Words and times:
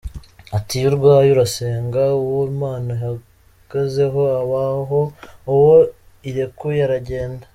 Ati 0.57 0.73
“Iyo 0.79 0.87
urwaye 0.91 1.29
urasenga, 1.31 2.01
uwo 2.23 2.39
Imana 2.53 2.87
ihagazeho 2.97 4.21
abaho, 4.41 5.01
uwo 5.53 5.75
irekuye 6.29 6.79
aragenda. 6.87 7.45